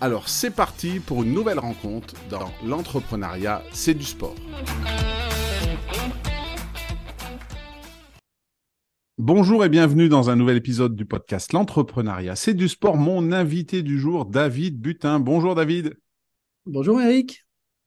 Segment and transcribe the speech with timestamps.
[0.00, 4.34] Alors c'est parti pour une nouvelle rencontre dans l'entrepreneuriat, c'est du sport.
[9.16, 12.98] Bonjour et bienvenue dans un nouvel épisode du podcast L'entrepreneuriat, c'est du sport.
[12.98, 15.18] Mon invité du jour, David Butin.
[15.18, 15.98] Bonjour David.
[16.66, 17.45] Bonjour Eric.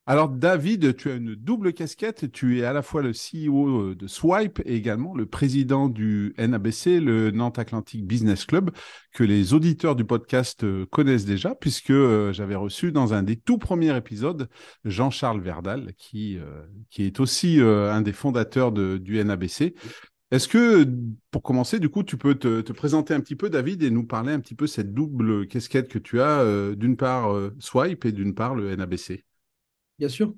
[0.10, 2.32] Alors David, tu as une double casquette.
[2.32, 7.00] Tu es à la fois le CEO de Swipe et également le président du NABC,
[7.00, 8.72] le Nantes Atlantic Business Club,
[9.14, 13.36] que les auditeurs du podcast euh, connaissent déjà, puisque euh, j'avais reçu dans un des
[13.36, 14.50] tout premiers épisodes
[14.84, 16.66] Jean-Charles Verdal, qui, euh,
[16.98, 19.76] est aussi un des fondateurs du NABC.
[20.32, 20.88] Est-ce que,
[21.32, 24.32] pour commencer, du coup, tu peux te, présenter un petit peu, David, et nous parler
[24.32, 28.12] un petit peu cette double casquette que tu as, euh, d'une part euh, Swipe et
[28.12, 29.26] d'une part le NABC
[30.00, 30.33] Bien sûr.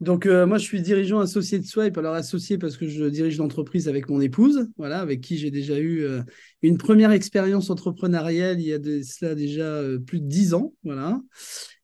[0.00, 1.96] Donc, euh, moi, je suis dirigeant associé de Swipe.
[1.98, 5.80] Alors, associé parce que je dirige l'entreprise avec mon épouse, voilà, avec qui j'ai déjà
[5.80, 6.06] eu
[6.62, 10.74] une première expérience entrepreneuriale il y a cela déjà plus de dix ans.
[10.84, 11.20] Voilà.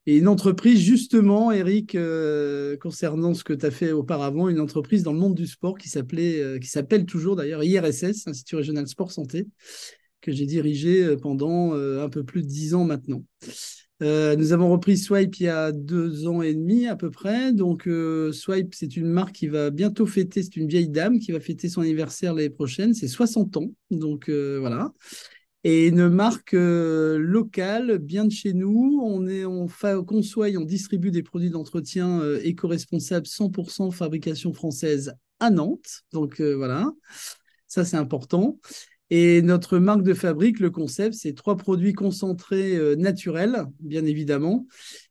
[0.06, 5.04] Et une entreprise, justement, Eric, euh, concernant ce que tu as fait auparavant, une entreprise
[5.04, 8.88] dans le monde du sport qui s'appelait, euh, qui s'appelle toujours d'ailleurs IRSS, Institut Régional
[8.88, 9.46] Sport Santé,
[10.20, 13.24] que j'ai dirigé euh, pendant un peu plus de dix ans maintenant.
[14.02, 17.52] Nous avons repris Swipe il y a deux ans et demi à peu près.
[17.52, 17.88] Donc,
[18.32, 21.68] Swipe, c'est une marque qui va bientôt fêter, c'est une vieille dame qui va fêter
[21.68, 23.70] son anniversaire l'année prochaine, c'est 60 ans.
[23.90, 24.92] Donc, voilà
[25.64, 29.00] et une marque euh, locale, bien de chez nous.
[29.02, 29.68] On, est, on,
[30.04, 36.02] conçoit et on distribue des produits d'entretien euh, éco-responsables 100% fabrication française à Nantes.
[36.12, 36.90] Donc euh, voilà,
[37.68, 38.58] ça c'est important.
[39.14, 44.66] Et notre marque de fabrique, le concept, c'est trois produits concentrés naturels, bien évidemment,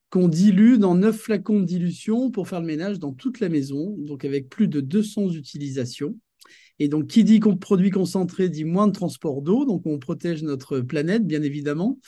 [0.09, 3.95] qu'on dilue dans neuf flacons de dilution pour faire le ménage dans toute la maison,
[3.99, 6.15] donc avec plus de 200 utilisations.
[6.79, 10.79] Et donc, qui dit produit concentré dit moins de transport d'eau, donc on protège notre
[10.79, 11.99] planète, bien évidemment.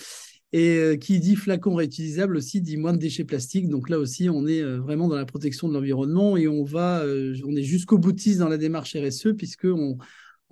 [0.51, 3.69] Et euh, qui dit flacon réutilisable aussi dit moins de déchets plastiques.
[3.69, 7.01] Donc là aussi, on est euh, vraiment dans la protection de l'environnement et on va,
[7.03, 9.97] euh, on est jusqu'au boutiste dans la démarche RSE puisque on,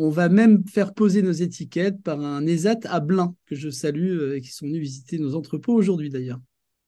[0.02, 4.34] on va même faire poser nos étiquettes par un ESAT à Blain que je salue
[4.34, 6.40] et qui sont venus visiter nos entrepôts aujourd'hui d'ailleurs.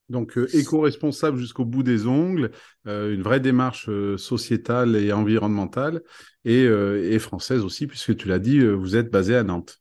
[0.09, 2.51] Donc éco-responsable jusqu'au bout des ongles,
[2.85, 6.01] une vraie démarche sociétale et environnementale
[6.43, 9.79] et, française aussi, puisque tu l'as dit, vous êtes basé à Nantes.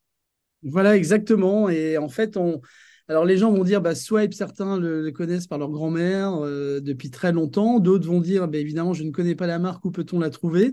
[0.63, 1.69] Voilà, exactement.
[1.69, 2.61] Et en fait, on...
[3.09, 6.41] Alors les gens vont dire, bah, Swipe, certains le, connaissent par leur grand-mère
[6.81, 7.81] depuis très longtemps.
[7.81, 10.73] D'autres vont dire, bah, évidemment, je ne connais pas la marque, où peut-on la trouver?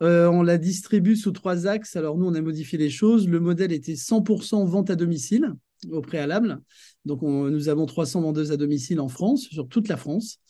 [0.00, 1.96] On la distribue sous trois axes.
[1.96, 3.28] Alors nous, on a modifié les choses.
[3.28, 5.54] Le modèle était 100% vente à domicile
[5.90, 6.60] au préalable.
[7.04, 10.40] Donc, nous avons 300 vendeuses à domicile en France, sur toute la France,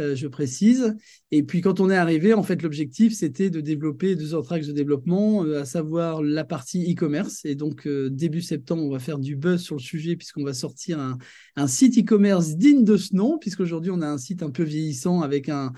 [0.00, 0.94] euh, je précise.
[1.30, 4.68] Et puis, quand on est arrivé, en fait, l'objectif, c'était de développer deux autres axes
[4.68, 7.44] de développement, euh, à savoir la partie e-commerce.
[7.44, 10.54] Et donc, euh, début septembre, on va faire du buzz sur le sujet, puisqu'on va
[10.54, 11.18] sortir un,
[11.56, 15.20] un site e-commerce digne de ce nom, puisqu'aujourd'hui, on a un site un peu vieillissant
[15.20, 15.72] avec un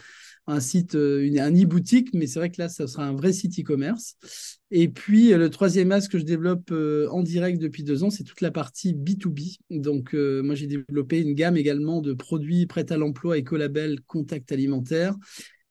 [0.50, 3.58] un site, euh, un e-boutique, mais c'est vrai que là, ça sera un vrai site
[3.58, 4.16] e-commerce.
[4.70, 8.10] Et puis, euh, le troisième axe que je développe euh, en direct depuis deux ans,
[8.10, 9.58] c'est toute la partie B2B.
[9.70, 15.16] Donc, moi, j'ai développé une gamme également de produits prêts à l'emploi, écolabel, contact alimentaire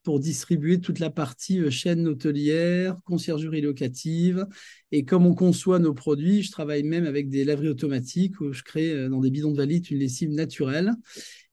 [0.04, 4.48] pour distribuer toute la partie chaîne hôtelière, conciergerie locative.
[4.92, 8.64] Et comme on conçoit nos produits, je travaille même avec des laveries automatiques où je
[8.64, 10.94] crée dans des bidons de valide une lessive naturelle.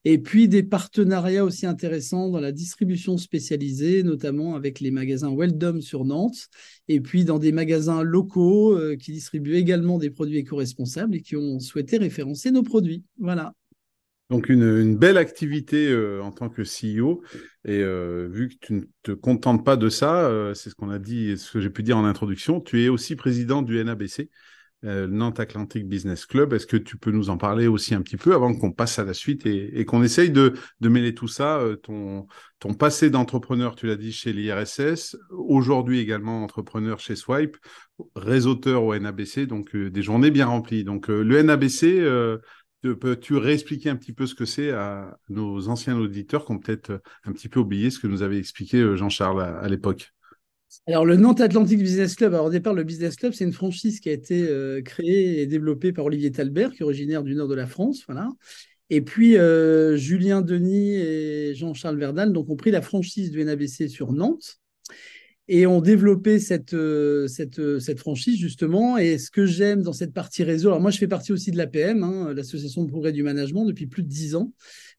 [0.09, 5.81] Et puis des partenariats aussi intéressants dans la distribution spécialisée, notamment avec les magasins Weldom
[5.81, 6.47] sur Nantes,
[6.87, 11.35] et puis dans des magasins locaux euh, qui distribuent également des produits éco-responsables et qui
[11.35, 13.03] ont souhaité référencer nos produits.
[13.19, 13.53] Voilà.
[14.31, 17.25] Donc une, belle activité euh, en tant que CEO.
[17.65, 21.01] Et euh, vu que tu ne te contentes pas de ça, c'est ce qu'on a
[21.01, 24.31] dit, ce que j'ai pu dire en introduction, tu es aussi président du NABC.
[24.85, 26.53] Euh, Nantes Atlantic Business Club.
[26.53, 29.05] Est-ce que tu peux nous en parler aussi un petit peu avant qu'on passe à
[29.05, 32.27] la suite et, qu'on essaye de, mêler tout ça, euh, ton,
[32.75, 37.57] passé d'entrepreneur, tu l'as dit, chez l'IRSS, aujourd'hui également entrepreneur chez Swipe,
[38.15, 40.85] réseauteur au NABC, donc euh, des journées bien remplies.
[40.85, 42.03] Donc le NABC,
[42.83, 47.01] peux-tu réexpliquer un petit peu ce que c'est à nos anciens auditeurs qui ont peut-être
[47.25, 50.13] un petit peu oublié ce que nous avait expliqué Jean-Charles à l'époque?
[50.87, 54.01] Alors, le Nantes Atlantic Business Club, alors au départ, le Business Club, c'est une franchise
[54.01, 57.49] qui a été euh, créée et développée par Olivier Talbert, qui est originaire du nord
[57.49, 58.05] de la France.
[58.07, 58.29] Voilà.
[58.91, 63.89] Et puis, euh, Julien Denis et Jean-Charles Verdal donc, ont pris la franchise du NABC
[63.89, 64.61] sur Nantes
[65.49, 68.99] et ont développé cette, euh, cette, cette franchise, justement.
[68.99, 71.57] Et ce que j'aime dans cette partie réseau, alors moi, je fais partie aussi de
[71.57, 74.53] l'APM, hein, l'Association de progrès du management, depuis plus de dix ans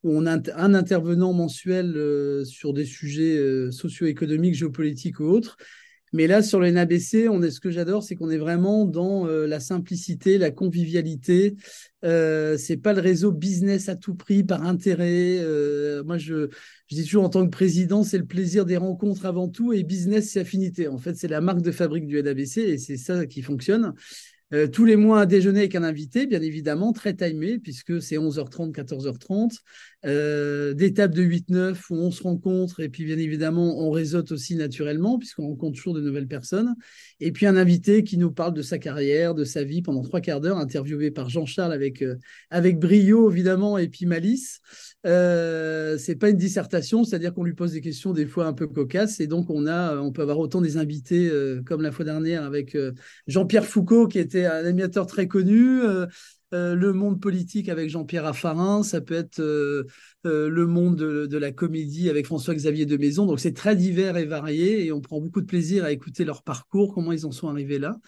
[0.04, 5.56] on a un intervenant mensuel euh, sur des sujets euh, socio-économiques, géopolitiques ou autres.
[6.12, 9.26] Mais là, sur le NABC, on est, ce que j'adore, c'est qu'on est vraiment dans
[9.26, 11.56] euh, la simplicité, la convivialité.
[12.04, 15.38] Euh, c'est pas le réseau business à tout prix par intérêt.
[16.04, 16.48] moi, je,
[16.86, 19.82] je, dis toujours en tant que président, c'est le plaisir des rencontres avant tout et
[19.82, 20.88] business, c'est affinité.
[20.88, 23.94] En fait, c'est la marque de fabrique du NABC et c'est ça qui fonctionne.
[24.54, 28.16] Euh, tous les mois, un déjeuner avec un invité, bien évidemment, très timé, puisque c'est
[28.16, 29.58] 11h30, 14h30.
[30.06, 34.30] Euh, des tables de 8-9 où on se rencontre, et puis bien évidemment, on réseaute
[34.30, 36.76] aussi naturellement, puisqu'on rencontre toujours de nouvelles personnes.
[37.18, 40.20] Et puis un invité qui nous parle de sa carrière, de sa vie pendant trois
[40.20, 42.14] quarts d'heure, interviewé par Jean-Charles avec, euh,
[42.50, 44.60] avec brio, évidemment, et puis malice.
[45.04, 48.68] Euh, c'est pas une dissertation, c'est-à-dire qu'on lui pose des questions des fois un peu
[48.68, 51.28] cocasses, et donc on, a, on peut avoir autant des invités,
[51.66, 52.76] comme la fois dernière avec
[53.26, 55.80] Jean-Pierre Foucault, qui était un animateur très connu.
[56.52, 59.84] Euh, euh, le monde politique avec Jean-Pierre Raffarin, ça peut être euh,
[60.24, 63.26] le monde de, la comédie avec François-Xavier de Maison.
[63.26, 66.42] Donc c'est très divers et varié et on prend beaucoup de plaisir à écouter leur
[66.42, 67.98] parcours, comment ils en sont arrivés là.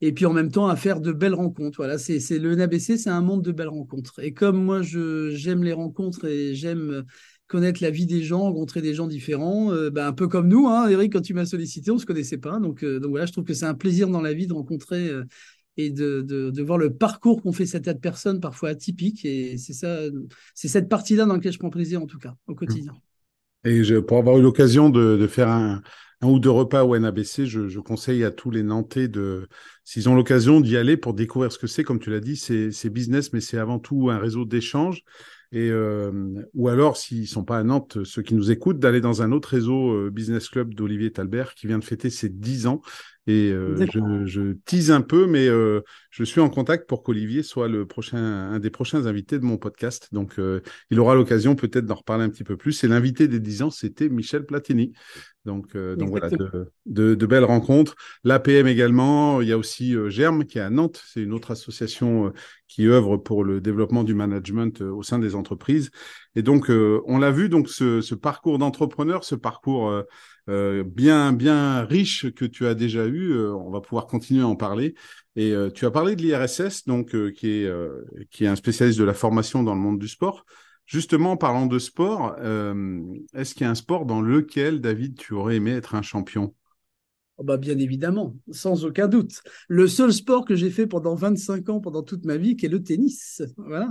[0.00, 1.76] Et puis en même temps à faire de belles rencontres.
[1.78, 4.18] Voilà, c'est le NABC, c'est un monde de belles rencontres.
[4.20, 7.04] Et comme moi j'aime les rencontres et j'aime
[7.46, 10.88] connaître la vie des gens, rencontrer des gens différents, ben, un peu comme nous, hein,
[10.88, 12.58] Eric, quand tu m'as sollicité, on ne se connaissait pas.
[12.58, 15.10] Donc, donc voilà, je trouve que c'est un plaisir dans la vie de rencontrer
[15.76, 19.24] et de, de, voir le parcours qu'ont fait cette personnes parfois atypiques.
[19.24, 20.00] Et c'est ça,
[20.54, 22.94] c'est cette partie-là dans laquelle je prends plaisir en tout cas au quotidien.
[23.64, 25.82] Et je, pour avoir eu l'occasion de, de, faire un,
[26.20, 29.48] un, ou deux repas au NABC, je, je conseille à tous les Nantais de,
[29.84, 32.90] s'ils ont l'occasion d'y aller pour découvrir ce que c'est, comme tu l'as dit, c'est
[32.90, 35.02] business, mais c'est avant tout un réseau d'échanges.
[35.54, 36.10] Et euh,
[36.54, 39.50] ou alors, s'ils sont pas à Nantes, ceux qui nous écoutent, d'aller dans un autre
[39.50, 42.82] réseau euh, business club d'Olivier Talbert qui vient de fêter ses 10 ans
[43.26, 45.80] et euh, je, je, tease un peu, mais euh,
[46.10, 49.56] je suis en contact pour qu'Olivier soit le prochain, un des prochains invités de mon
[49.56, 50.08] podcast.
[50.12, 50.60] Donc, euh,
[50.90, 52.84] il aura l'occasion peut-être d'en reparler un petit peu plus.
[52.84, 54.92] Et l'invité des 10 ans, c'était Michel Platini.
[55.46, 57.96] Donc, donc voilà, de, de, de, belles rencontres.
[58.24, 59.42] L'APM également.
[59.42, 61.02] Il y a aussi Germe qui est à Nantes.
[61.06, 62.32] C'est une autre association
[62.66, 65.90] qui œuvre pour le développement du management au sein des entreprises.
[66.34, 70.02] Et donc, on l'a vu, donc ce, ce parcours d'entrepreneur, ce parcours euh,
[70.46, 73.32] bien bien riche que tu as déjà eu.
[73.32, 74.94] Euh, on va pouvoir continuer à en parler.
[75.36, 77.72] Et euh, tu as parlé de l'IRSS, donc qui est
[78.30, 80.44] qui est un spécialiste de la formation dans le monde du sport.
[80.86, 82.36] Justement, en parlant de sport,
[83.34, 86.54] est-ce qu'il y a un sport dans lequel, David, tu aurais aimé être un champion?
[87.36, 89.42] Oh bah bien évidemment, sans aucun doute.
[89.66, 92.68] Le seul sport que j'ai fait pendant 25 ans, pendant toute ma vie, qui est
[92.68, 93.42] le tennis.
[93.56, 93.90] Voilà.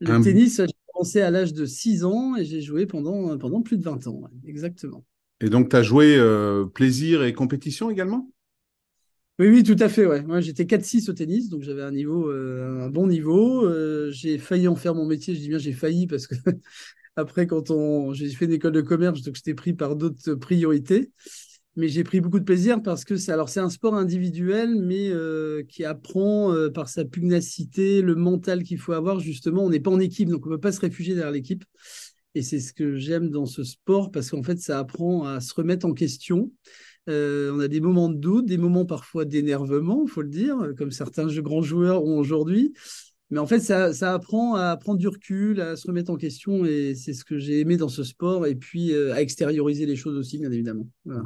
[0.00, 3.76] Le tennis, j'ai commencé à l'âge de 6 ans et j'ai joué pendant, pendant plus
[3.78, 4.22] de 20 ans.
[4.46, 5.04] Exactement.
[5.42, 8.30] Et donc, tu as joué euh, plaisir et compétition également?
[9.40, 10.06] Oui, oui, tout à fait.
[10.06, 10.22] Ouais.
[10.22, 13.64] Moi, j'étais 4-6 au tennis, donc j'avais un niveau, euh, un bon niveau.
[13.64, 15.34] Euh, j'ai failli en faire mon métier.
[15.34, 16.36] Je dis bien j'ai failli parce que
[17.16, 21.10] après, quand on, j'ai fait une école de commerce, donc j'étais pris par d'autres priorités.
[21.74, 25.10] Mais j'ai pris beaucoup de plaisir parce que c'est alors c'est un sport individuel, mais
[25.66, 29.20] qui apprend par sa pugnacité, le mental qu'il faut avoir.
[29.20, 31.64] Justement, on n'est pas en équipe, donc on ne peut pas se réfugier derrière l'équipe.
[32.34, 35.52] Et c'est ce que j'aime dans ce sport parce qu'en fait, ça apprend à se
[35.54, 36.50] remettre en question.
[37.08, 40.56] Euh, on a des moments de doute, des moments parfois d'énervement, il faut le dire,
[40.78, 42.72] comme certains grands joueurs ont aujourd'hui.
[43.32, 46.66] Mais en fait, ça, apprend à prendre du recul, à se remettre en question.
[46.66, 48.46] Et c'est ce que j'ai aimé dans ce sport.
[48.46, 50.86] Et puis euh, à extérioriser les choses aussi, bien évidemment.
[51.06, 51.22] Voilà.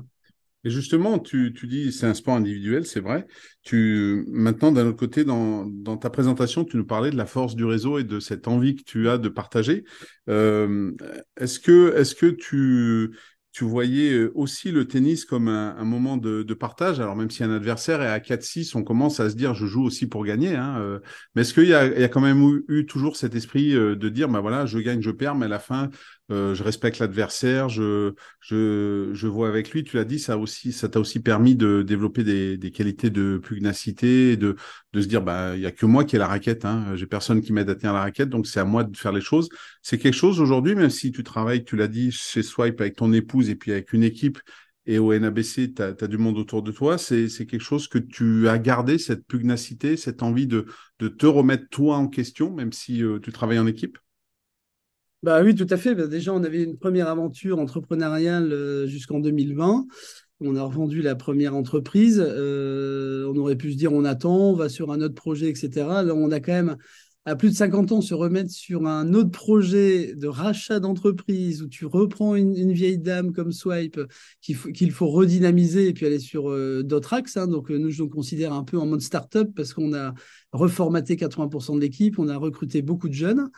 [0.67, 3.29] Et justement, tu, tu dis c'est un sport individuel, c'est vrai.
[3.63, 7.55] Tu maintenant d'un autre côté dans, dans ta présentation, tu nous parlais de la force
[7.55, 9.85] du réseau et de cette envie que tu as de partager.
[10.29, 10.91] Euh,
[11.37, 13.17] est-ce que est-ce que tu
[13.53, 16.99] tu voyais euh, aussi le tennis comme un, moment de, partage?
[16.99, 19.85] Alors même si un adversaire est à 4-6, on commence à se dire je joue
[19.85, 20.57] aussi pour gagner.
[20.57, 20.99] Hein, euh.
[21.37, 24.41] mais est-ce qu'il y, y a, quand même eu, toujours cet esprit de dire bah
[24.41, 25.91] voilà, je gagne, je perds, mais à la fin,
[26.29, 29.85] je respecte l'adversaire, je, je, je vois avec lui.
[29.85, 33.39] Tu l'as dit, ça aussi, ça t'a aussi permis de développer des, des qualités de
[33.39, 34.57] pugnacité, de,
[34.93, 36.65] de se dire bah il y a que moi qui ai la raquette.
[36.65, 39.13] Hein, j'ai personne qui m'aide à tenir la raquette, donc c'est à moi de faire
[39.13, 39.49] les choses.
[39.83, 43.13] C'est quelque chose aujourd'hui, même si tu travailles, tu l'as dit, chez Swipe avec ton
[43.13, 44.39] épouse et puis avec une équipe
[44.87, 46.97] et au NABC, tu as, du monde autour de toi.
[46.99, 50.67] C'est quelque chose que tu as gardé, cette pugnacité, cette envie de,
[51.01, 53.99] de te remettre toi en question, même si euh, tu travailles en équipe?
[55.27, 55.97] Bah oui, tout à fait.
[55.97, 59.85] Bah, déjà, on avait une première aventure entrepreneuriale euh, jusqu'en 2020.
[60.39, 62.23] On a revendu la première entreprise.
[62.25, 65.69] Euh, on aurait pu se dire on attend, on va sur un autre projet, etc.
[66.05, 66.77] Là, on a quand même
[67.25, 71.67] à plus de 50 ans se remettre sur un autre projet de rachat d'entreprise où
[71.67, 73.99] tu reprends une, vieille dame comme Swipe
[74.41, 77.37] qu'il faut, redynamiser et puis aller sur euh, d'autres axes.
[77.37, 77.49] Hein.
[77.49, 80.15] Donc, nous, je nous considère un peu en mode start-up parce qu'on a
[80.53, 83.51] reformaté 80% de l'équipe, on a recruté beaucoup de jeunes.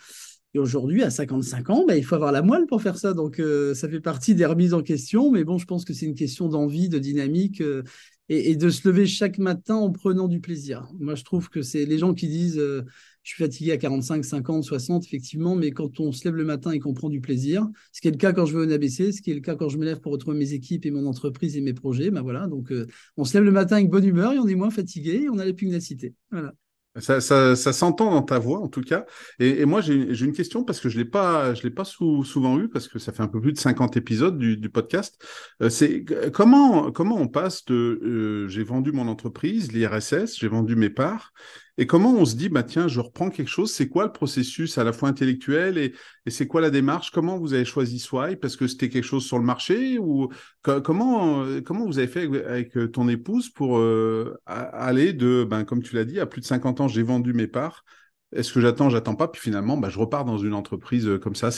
[0.55, 3.13] Et aujourd'hui, à 55 ans, bah, il faut avoir la moelle pour faire ça.
[3.13, 5.31] Donc, euh, ça fait partie des remises en question.
[5.31, 7.83] Mais bon, je pense que c'est une question d'envie, de dynamique euh,
[8.31, 10.89] et, de se lever chaque matin en prenant du plaisir.
[10.99, 12.83] Moi, je trouve que c'est les gens qui disent euh,
[13.25, 16.71] je suis fatigué à 45, 50, 60, effectivement, mais quand on se lève le matin
[16.71, 19.13] et qu'on prend du plaisir, ce qui est le cas quand je vais au ABC,
[19.13, 21.05] ce qui est le cas quand je me lève pour retrouver mes équipes et mon
[21.05, 22.47] entreprise et mes projets, ben voilà.
[22.47, 22.73] Donc,
[23.19, 25.39] on se lève le matin avec bonne humeur et on est moins fatigué et on
[25.39, 26.15] a la pugnacité.
[26.31, 26.55] Voilà.
[27.01, 29.05] Ça, ça, ça s'entend dans ta voix, en tout cas.
[29.39, 32.69] Et, moi, j'ai une question parce que je l'ai pas, je l'ai pas souvent eu
[32.69, 35.23] parce que ça fait un peu plus de 50 épisodes du, du podcast.
[35.63, 40.77] Euh, c'est comment, comment on passe de euh, j'ai vendu mon entreprise, l'IRSS, j'ai vendu
[40.77, 41.33] mes parts,
[41.79, 43.73] et comment on se dit, bah tiens, je reprends quelque chose?
[43.73, 45.95] C'est quoi le processus à la fois intellectuel et,
[46.27, 47.11] c'est quoi la démarche?
[47.11, 48.41] Comment vous avez choisi Swipe?
[48.41, 50.29] Parce que c'était quelque chose sur le marché ou
[50.63, 55.83] comment comment vous avez fait avec, euh, ton épouse pour euh, aller de, ben comme
[55.83, 57.85] tu l'as dit, à plus de 50 ans, j'ai vendu mes parts.
[58.33, 61.35] Est-ce que j'attends, j'attends pas, puis finalement, bah, je repars dans une entreprise euh, comme
[61.35, 61.51] ça.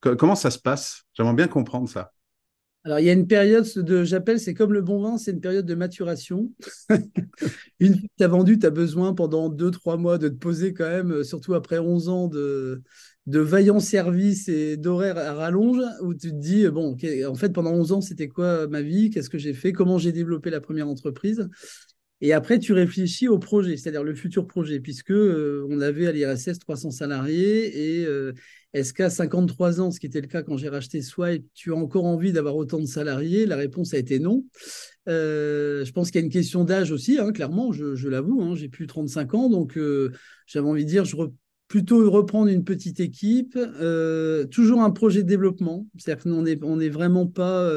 [0.00, 1.04] Comment ça se passe?
[1.14, 2.12] J'aimerais bien comprendre ça.
[2.84, 5.40] Alors, il y a une période de, j'appelle, c'est comme le bon vin, c'est une
[5.40, 6.50] période de maturation.
[7.80, 10.74] une fois que tu as vendu, tu as besoin pendant 2-3 mois de te poser
[10.74, 12.82] quand même, euh, surtout après 11 ans de,
[13.26, 16.96] de vaillants services et d'horaires à rallonge, où tu te dis, bon,
[17.28, 19.10] en fait, pendant 11 ans, c'était quoi ma vie?
[19.10, 19.72] Qu'est-ce que j'ai fait?
[19.72, 21.48] Comment j'ai développé la première entreprise?
[22.24, 26.12] Et après, tu réfléchis au projet, c'est-à-dire le futur projet, puisque euh, on avait à
[26.12, 28.32] l'IRSS 300 salariés et euh,
[28.72, 31.76] est-ce qu'à 53 ans, ce qui était le cas quand j'ai racheté Swipe, tu as
[31.76, 33.44] encore envie d'avoir autant de salariés?
[33.44, 34.42] La réponse a été non.
[35.06, 38.54] Euh, je pense qu'il y a une question d'âge aussi, hein, clairement, je, l'avoue, hein,
[38.54, 39.78] j'ai plus 35 ans, donc
[40.46, 41.16] j'avais envie de dire, je
[41.68, 43.58] plutôt reprendre une petite équipe,
[44.50, 47.70] toujours un projet de développement, c'est-à-dire qu'on n'est vraiment pas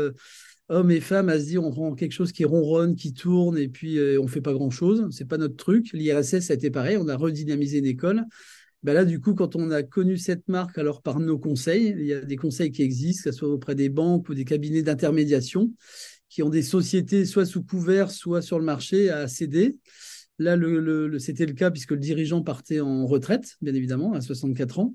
[0.69, 3.69] hommes et femmes à se dire on prend quelque chose qui ronronne, qui tourne et
[3.69, 5.07] puis euh, on fait pas grand chose.
[5.11, 5.91] C'est pas notre truc.
[5.93, 6.97] L'IRSS, a été pareil.
[6.97, 8.25] On a redynamisé une école.
[8.83, 12.05] Ben là, du coup, quand on a connu cette marque, alors par nos conseils, il
[12.05, 14.83] y a des conseils qui existent, que ce soit auprès des banques ou des cabinets
[14.83, 15.73] d'intermédiation,
[16.29, 19.77] qui ont des sociétés soit sous couvert, soit sur le marché à céder.
[20.39, 20.55] Là,
[21.17, 24.93] c'était le cas puisque le dirigeant partait en retraite, bien évidemment, à 64 ans,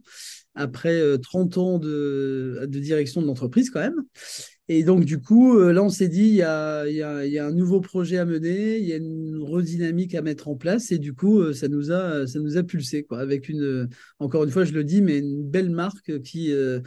[0.55, 4.05] après 30 euh, ans de direction de l'entreprise quand même.
[4.75, 7.38] Et donc, du coup, euh, là, on s'est dit, il y a, y, a, y
[7.38, 10.91] a, un nouveau projet à mener, il y a une redynamique à mettre en place.
[10.93, 14.45] Et du coup, euh, ça nous a, ça nous a pulsé, quoi, avec une, encore
[14.45, 16.52] une fois, je le dis, mais une belle marque qui.
[16.52, 16.81] Euh,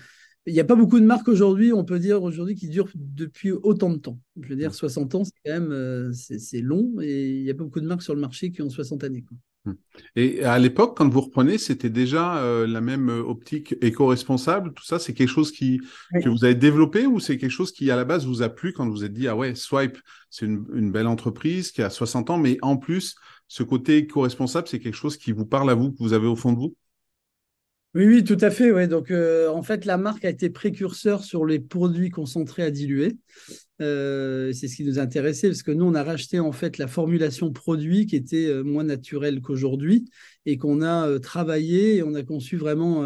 [0.48, 3.52] il n'y a pas beaucoup de marques aujourd'hui, on peut dire aujourd'hui, qui durent depuis
[3.52, 4.20] autant de temps.
[4.42, 7.64] Je veux dire, 60 ans, c'est quand même c'est long et il n'y a pas
[7.64, 9.24] beaucoup de marques sur le marché qui ont 60 années.
[9.24, 9.38] Quoi.
[9.66, 9.74] Hmm.
[10.16, 14.74] Et à l'époque, quand vous reprenez, c'était déjà euh, la même euh, optique éco-responsable.
[14.74, 15.82] Tout ça, c'est quelque chose qui,
[16.24, 18.74] que vous avez développé ou c'est quelque chose qui, à la base, vous a plu
[18.74, 19.98] quand vous êtes dit, ah ouais, Swipe,
[20.30, 23.16] c'est une, une, belle entreprise qui a 60 ans, mais en plus,
[23.48, 26.36] ce côté éco-responsable, c'est quelque chose qui vous parle à vous, que vous avez au
[26.36, 26.76] fond de vous?
[27.96, 28.88] Oui, oui, tout à fait.
[28.90, 33.16] Donc, euh, en fait, la marque a été précurseur sur les produits concentrés à diluer.
[33.82, 36.88] Euh, c'est ce qui nous intéressait parce que nous, on a racheté en fait la
[36.88, 40.10] formulation produit qui était euh, moins naturelle qu'aujourd'hui
[40.46, 43.06] et qu'on a travaillé et on a conçu vraiment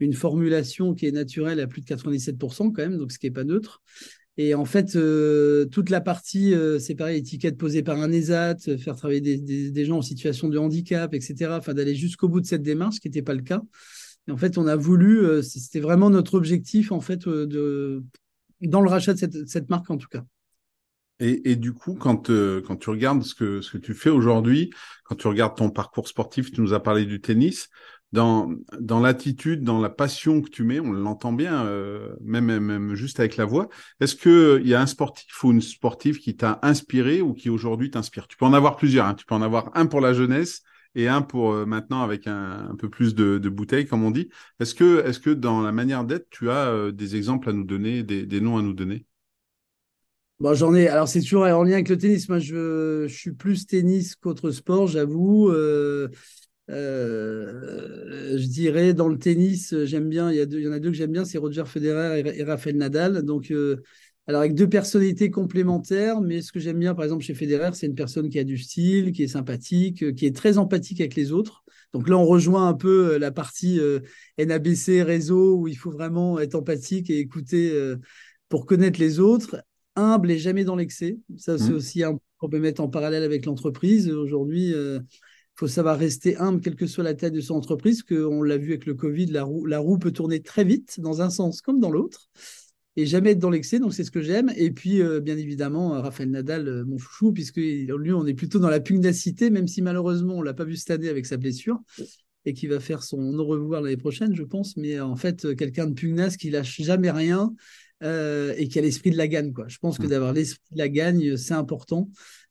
[0.00, 3.32] une formulation qui est naturelle à plus de 97% quand même, donc ce qui n'est
[3.32, 3.82] pas neutre.
[4.36, 4.98] Et en fait,
[5.70, 9.98] toute la partie, c'est pareil, étiquette posée par un ESAT, faire travailler des, des, gens
[9.98, 13.22] en situation de handicap, etc., enfin d'aller jusqu'au bout de cette démarche, ce qui n'était
[13.22, 13.62] pas le cas.
[14.28, 18.02] Et en fait, on a voulu, euh, c'était vraiment notre objectif, en fait, euh, de,
[18.60, 20.24] dans le rachat de cette, marque, en tout cas.
[21.20, 24.70] Et, du coup, quand, euh, quand tu regardes ce que, ce que tu fais aujourd'hui,
[25.04, 27.68] quand tu regardes ton parcours sportif, tu nous as parlé du tennis,
[28.14, 32.94] dans, dans l'attitude, dans la passion que tu mets, on l'entend bien, euh, même, même
[32.94, 33.68] juste avec la voix.
[34.00, 37.90] Est-ce qu'il y a un sportif ou une sportive qui t'a inspiré ou qui aujourd'hui
[37.90, 38.28] t'inspire?
[38.28, 39.06] Tu peux en avoir plusieurs.
[39.06, 39.14] Hein.
[39.14, 40.62] Tu peux en avoir un pour la jeunesse
[40.94, 44.28] et un pour euh, maintenant avec un, peu plus de, de bouteilles, comme on dit.
[44.60, 47.64] Est-ce que, est-ce que dans la manière d'être, tu as euh, des exemples à nous
[47.64, 49.06] donner, des, noms à nous donner?
[50.40, 50.88] Bon, j'en ai.
[50.88, 52.28] Alors, c'est toujours en lien avec le tennis.
[52.28, 55.48] Moi, je, suis plus tennis qu'autre sport, j'avoue.
[55.50, 56.08] Euh,
[56.68, 60.32] je dirais dans le tennis, j'aime bien.
[60.32, 63.22] Il y, en a deux que j'aime bien, c'est Roger Federer et, Rafael Nadal.
[63.22, 63.52] Donc,
[64.26, 67.86] alors avec deux personnalités complémentaires, mais ce que j'aime bien, par exemple, chez Federer, c'est
[67.86, 71.32] une personne qui a du style, qui est sympathique, qui est très empathique avec les
[71.32, 71.62] autres.
[71.92, 73.78] Donc là, on rejoint un peu la partie
[74.38, 77.72] NABC réseau où il faut vraiment être empathique et écouter
[78.48, 79.62] pour connaître les autres
[79.96, 81.18] humble et jamais dans l'excès.
[81.36, 81.76] Ça, c'est mmh.
[81.76, 84.10] aussi un qu'on peut mettre en parallèle avec l'entreprise.
[84.10, 85.00] Aujourd'hui, il euh,
[85.54, 88.70] faut savoir rester humble, quelle que soit la taille de son entreprise, qu'on l'a vu
[88.70, 91.78] avec le Covid, la roue, la roue peut tourner très vite dans un sens comme
[91.78, 92.28] dans l'autre.
[92.96, 94.52] Et jamais être dans l'excès, donc c'est ce que j'aime.
[94.56, 98.60] Et puis, euh, bien évidemment, Raphaël Nadal, euh, mon chouchou, puisque lui, on est plutôt
[98.60, 101.80] dans la pugnacité, même si malheureusement, on l'a pas vu cette année avec sa blessure
[102.46, 104.76] et qui va faire son au revoir l'année prochaine, je pense.
[104.76, 107.54] Mais en fait, quelqu'un de pugnace qui lâche jamais rien,
[108.04, 109.52] euh, et qui a l'esprit de la gagne.
[109.52, 109.66] Quoi.
[109.68, 110.10] Je pense que mm.
[110.10, 112.10] d'avoir l'esprit de la gagne, c'est important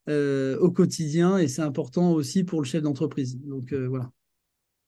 [0.09, 3.37] euh, au quotidien et c'est important aussi pour le chef d'entreprise.
[3.37, 4.09] Donc euh, voilà.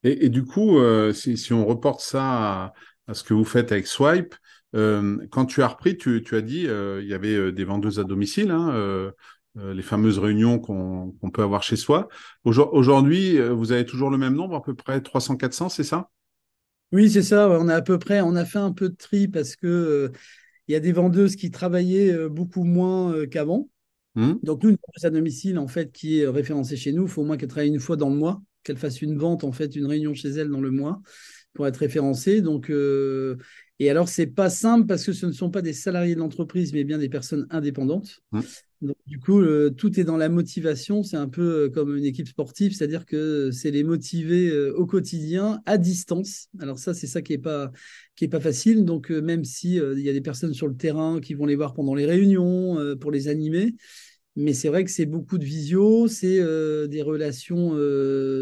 [0.04, 0.78] Et, du coup,
[1.14, 2.74] si, on reporte ça
[3.08, 4.36] à, ce que vous faites avec Swipe,
[4.76, 8.52] quand tu as repris, tu, as dit il y avait des vendeuses à domicile.
[8.52, 9.12] Hein,
[9.56, 12.10] les fameuses réunions qu'on peut avoir chez soi.
[12.44, 16.10] Aujourd'hui, vous avez toujours le même nombre, à peu près 300-400, c'est ça?
[16.92, 17.50] Oui, c'est ça.
[17.50, 20.12] On a à peu près, on a fait un peu de tri parce que
[20.68, 23.70] il y a des vendeuses qui travaillaient euh, beaucoup moins euh, qu'avant.
[24.16, 24.34] Mmh.
[24.44, 27.22] Donc, nous, une vendeuse à domicile, en fait, qui est référencée chez nous, il faut
[27.22, 29.76] au moins qu'elle travaille une fois dans le mois, qu'elle fasse une vente, en fait,
[29.76, 31.02] une réunion chez elle dans le mois
[31.54, 32.42] pour être référencée.
[32.42, 33.38] Donc, euh,
[33.80, 36.72] et alors, c'est pas simple parce que ce ne sont pas des salariés de l'entreprise,
[36.72, 38.22] mais bien des personnes indépendantes.
[38.32, 38.42] Mmh.
[38.82, 41.04] Donc, du coup, euh, tout est dans la motivation.
[41.04, 44.86] C'est un peu euh, comme une équipe sportive, c'est-à-dire que c'est les motiver euh, au
[44.86, 46.48] quotidien, à distance.
[46.60, 47.72] Alors ça, c'est ça qui est pas
[48.16, 48.86] qui est pas facile.
[48.86, 51.74] Donc, même si il y a des personnes sur le terrain qui vont les voir
[51.74, 53.76] pendant les réunions pour les animer,
[54.38, 56.40] mais c'est vrai que c'est beaucoup de visio, c'est
[56.88, 57.72] des relations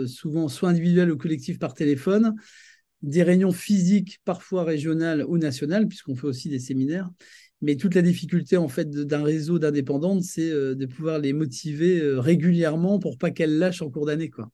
[0.05, 2.35] souvent soit individuelles ou collectives par téléphone
[3.03, 7.11] des réunions physiques, parfois régionales ou nationales, puisqu'on fait aussi des séminaires.
[7.61, 11.99] Mais toute la difficulté en fait d'un réseau d'indépendantes, c'est euh, de pouvoir les motiver
[12.01, 14.49] euh, régulièrement pour pas qu'elles lâchent en cours d'année, quoi.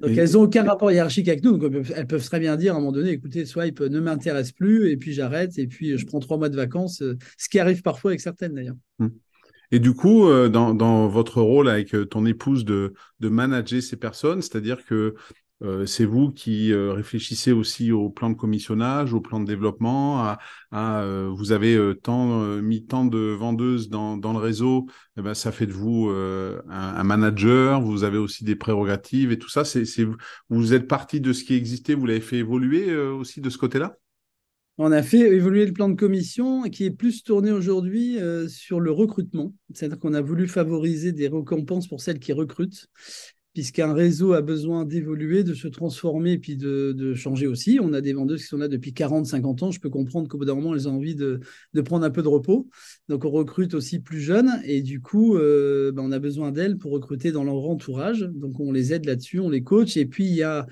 [0.00, 1.58] Donc elles n'ont aucun rapport hiérarchique avec nous.
[1.58, 4.90] Donc elles peuvent très bien dire à un moment donné, écoutez, Swipe ne m'intéresse plus,
[4.90, 7.82] et puis j'arrête, et puis je prends trois mois de vacances, euh, ce qui arrive
[7.82, 8.76] parfois avec certaines d'ailleurs.
[8.98, 9.08] Mmh.
[9.70, 14.42] Et du coup, dans, dans, votre rôle avec ton épouse de, de manager ces personnes,
[14.42, 15.14] c'est-à-dire que
[15.62, 20.36] euh, c'est vous qui euh, réfléchissez aussi au plan de commissionnage, au plan de développement.
[20.72, 25.66] Euh, vous avez tant, mis tant de vendeuses dans, le réseau, eh ben, ça fait
[25.66, 27.80] de vous un, manager.
[27.80, 29.62] Vous avez aussi des prérogatives et tout ça.
[30.48, 33.96] Vous êtes parti de ce qui existait, vous l'avez fait évoluer aussi de ce côté-là?
[34.78, 38.90] On a fait évoluer le plan de commission qui est plus tourné aujourd'hui sur le
[38.90, 39.54] recrutement.
[39.74, 42.88] C'est-à-dire qu'on a voulu favoriser des récompenses pour celles qui recrutent
[43.52, 47.78] puisqu'un réseau a besoin d'évoluer, de se transformer puis de, changer aussi.
[47.82, 49.70] On a des vendeuses qui sont là depuis 40, 50 ans.
[49.70, 51.40] Je peux comprendre qu'au bout d'un moment, elles ont envie de,
[51.84, 52.68] prendre un peu de repos.
[53.08, 56.78] Donc, on recrute aussi plus jeunes et du coup, euh, ben, on a besoin d'elles
[56.78, 58.20] pour recruter dans leur entourage.
[58.34, 59.96] Donc, on les aide là-dessus, on les coach.
[59.96, 60.66] Et puis, il y a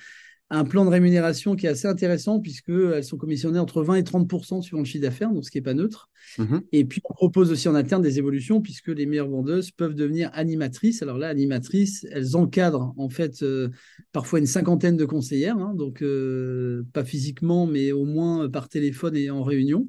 [0.51, 4.63] un plan de rémunération qui est assez intéressant puisqu'elles sont commissionnées entre 20 et 30%
[4.63, 6.11] suivant le chiffre d'affaires, donc ce qui n'est pas neutre.
[6.39, 6.63] Mhm.
[6.73, 10.31] Et puis, on propose aussi en interne des évolutions puisque les meilleures vendeuses peuvent devenir
[10.35, 11.03] animatrices.
[11.03, 13.69] Alors là, animatrices, elles encadrent en fait euh,
[14.13, 19.17] parfois une cinquantaine de conseillères, hein, donc euh, pas physiquement, mais au moins par téléphone
[19.17, 19.89] et en réunion.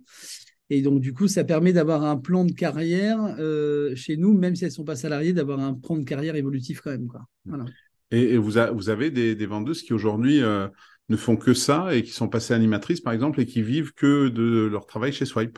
[0.70, 4.56] Et donc, du coup, ça permet d'avoir un plan de carrière euh, chez nous, même
[4.56, 7.08] si elles ne sont pas salariées, d'avoir un plan de carrière évolutif quand même.
[7.08, 7.22] Quoi.
[7.46, 7.66] Voilà.
[8.12, 10.68] Et, vous, vous, avez des, vendeuses qui aujourd'hui euh,
[11.10, 14.28] ne font que ça et qui sont passées animatrices, par exemple, et qui vivent que
[14.28, 15.58] de leur travail chez Swipe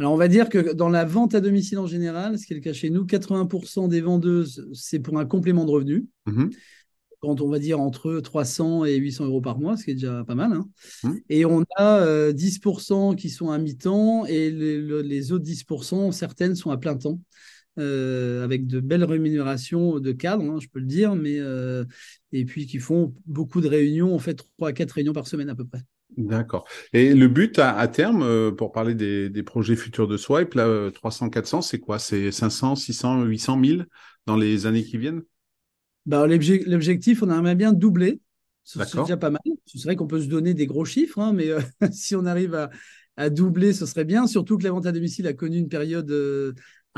[0.00, 2.56] alors, on va dire que dans la vente à domicile en général, ce qui est
[2.56, 6.06] le cas chez nous, 80% des vendeuses, c'est pour un complément de revenu.
[6.26, 6.50] Mmh
[7.20, 10.22] Quand on va dire entre 300 et 800 euros par mois, ce qui est déjà
[10.22, 10.52] pas mal.
[10.52, 10.68] Hein.
[11.02, 11.14] Mmh.
[11.30, 16.70] Et on a 10% euh, qui sont à mi-temps et les, autres 10%, certaines sont
[16.70, 17.18] à plein temps.
[17.78, 21.84] Euh, avec de belles rémunérations de cadre, hein, je peux le dire, mais euh,
[22.32, 25.48] et puis qui font beaucoup de réunions, en fait, trois à quatre réunions par semaine
[25.48, 25.80] à peu près.
[26.16, 26.66] D'accord.
[26.92, 31.30] Et le but à, terme, euh, pour parler des, projets futurs de Swipe, là, 300,
[31.30, 32.00] 400, c'est quoi?
[32.00, 33.82] C'est 500, 600, 800 000
[34.26, 35.22] dans les années qui viennent?
[36.04, 38.20] Bah, L'objectif, on aimerait bien doubler
[38.64, 39.42] C'est déjà pas mal.
[39.66, 41.50] C'est vrai qu'on peut se donner des gros chiffres, hein, mais
[41.92, 42.70] si on arrive à,
[43.16, 44.26] à, doubler, ce serait bien.
[44.26, 46.10] Surtout que la vente à domicile a connu une période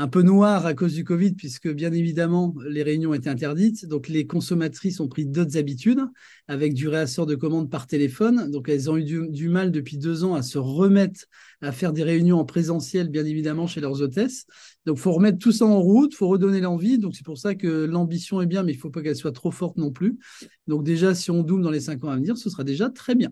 [0.01, 3.85] un peu noir à cause du Covid, puisque bien évidemment, les réunions étaient interdites.
[3.85, 6.01] Donc, les consommatrices ont pris d'autres habitudes,
[6.47, 8.49] avec du réassort de commandes par téléphone.
[8.49, 11.25] Donc, elles ont eu du, mal depuis deux ans à se remettre
[11.61, 14.47] à faire des réunions en présentiel, bien évidemment, chez leurs hôtesses.
[14.87, 16.97] Donc, il faut remettre tout ça en route, il faut redonner l'envie.
[16.97, 19.31] Donc, c'est pour ça que l'ambition est bien, mais il ne faut pas qu'elle soit
[19.31, 20.17] trop forte non plus.
[20.65, 23.13] Donc, déjà, si on double dans les cinq ans à venir, ce sera déjà très
[23.13, 23.29] bien.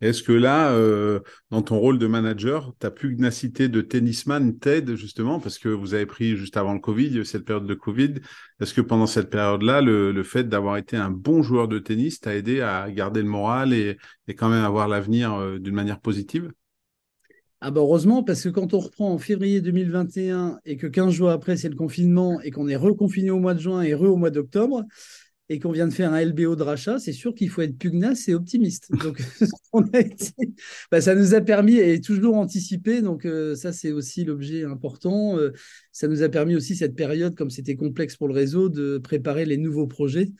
[0.00, 5.40] Est-ce que là, euh, dans ton rôle de manager, ta pugnacité de tennisman t'aide justement
[5.40, 8.14] parce que vous avez pris juste avant le Covid, cette période de Covid.
[8.60, 12.34] Est-ce que pendant cette période-là, le, fait d'avoir été un bon joueur de tennis t'a
[12.34, 13.98] aidé à garder le moral et,
[14.36, 16.50] quand même avoir l'avenir euh, d'une manière positive?
[17.62, 21.28] Ah bah heureusement, parce que quand on reprend en février 2021 et que 15 jours
[21.28, 24.16] après, c'est le confinement et qu'on est reconfiné au mois de juin et re au
[24.16, 24.84] mois d'octobre,
[25.50, 28.28] et qu'on vient de faire un LBO de rachat, c'est sûr qu'il faut être pugnace
[28.28, 28.88] et optimiste.
[29.02, 29.20] Donc,
[30.92, 33.02] bah, ça nous a permis et toujours anticipé.
[33.02, 35.36] Donc, euh, ça, c'est aussi l'objet important.
[35.38, 35.50] Euh,
[35.90, 39.44] ça nous a permis aussi cette période, comme c'était complexe pour le réseau, de préparer
[39.44, 40.30] les nouveaux projets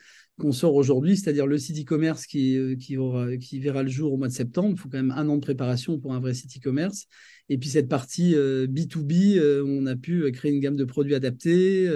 [0.40, 4.28] qu'on sort aujourd'hui, c'est-à-dire le site e-commerce qui, euh, qui, verra le jour au mois
[4.28, 4.70] de septembre.
[4.72, 7.06] Il faut quand même un an de préparation pour un vrai site e-commerce.
[7.48, 11.14] Et puis cette partie B2B, euh, euh, on a pu créer une gamme de produits
[11.14, 11.88] adaptés,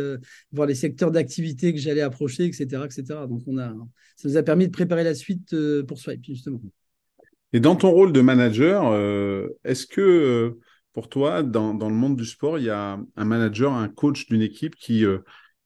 [0.53, 3.03] voir les secteurs d'activité que j'allais approcher, etc., etc.
[3.29, 3.75] Donc on a,
[4.17, 5.55] ça nous a permis de préparer la suite
[5.89, 6.61] pour Swipe, justement.
[7.53, 8.93] Et dans ton rôle de manager,
[9.65, 10.59] est-ce que
[10.93, 14.27] pour toi, dans, dans, le monde du sport, il y a un manager, un coach
[14.27, 15.05] d'une équipe qui,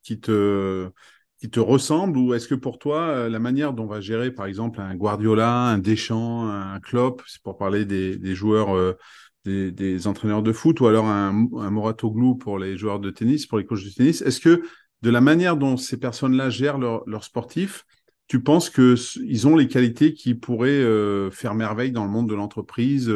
[0.03, 0.91] qui te
[1.39, 4.33] qui te ressemble ou est-ce que pour toi, euh, la manière dont on va gérer,
[4.33, 8.99] par exemple, un Guardiola, un Deschamps, un Klopp, c'est pour parler des, joueurs, euh,
[9.45, 13.59] des, entraîneurs de foot, ou alors un, un Moratoglou pour les joueurs de tennis, pour
[13.59, 14.63] les coachs de tennis, est-ce que
[15.03, 17.85] de la manière dont ces personnes-là gèrent leurs sportifs,
[18.27, 22.35] tu penses qu'ils ont les qualités qui pourraient euh, faire merveille dans le monde de
[22.35, 23.11] l'entreprise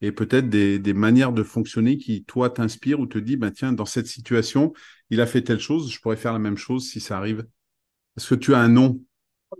[0.00, 3.72] et peut-être des, des, manières de fonctionner qui, toi, t'inspirent ou te disent, ben, tiens,
[3.72, 4.72] dans cette situation,
[5.10, 7.44] il a fait telle chose, je pourrais faire la même chose si ça arrive?
[8.16, 9.00] Est-ce que tu as un nom?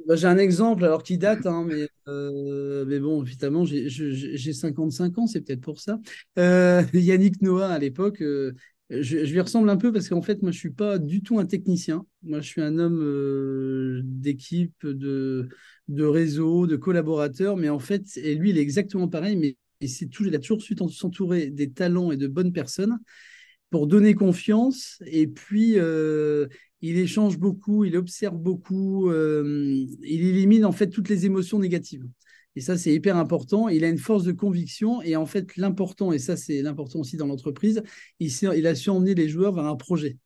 [0.07, 5.19] Bah, J'ai un exemple, alors qui date, hein, mais, euh, mais bon, évidemment, j'ai 55
[5.19, 6.01] ans, c'est peut-être pour ça.
[6.39, 8.53] Euh, Yannick Noah, à l'époque, euh,
[8.91, 11.39] je, lui ressemble un peu parce qu'en fait, moi, je ne suis pas du tout
[11.39, 12.05] un technicien.
[12.23, 15.49] Moi, je suis un homme d'équipe, de,
[15.89, 20.07] de réseau, de collaborateur, mais en fait, et lui, il est exactement pareil, mais c'est
[20.07, 22.99] toujours, il a toujours su s'entourer des talents et de bonnes personnes
[23.71, 25.03] pour donner confiance.
[25.07, 25.77] Et puis,
[26.83, 32.07] il échange beaucoup, il observe beaucoup, euh, il élimine en fait toutes les émotions négatives.
[32.55, 33.69] Et ça, c'est hyper important.
[33.69, 35.03] Il a une force de conviction.
[35.03, 37.83] Et en fait, l'important, et ça, c'est l'important aussi dans l'entreprise,
[38.19, 40.17] il, il, a su emmener les joueurs vers un projet.